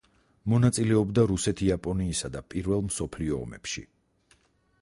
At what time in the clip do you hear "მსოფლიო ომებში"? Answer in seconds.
2.89-3.85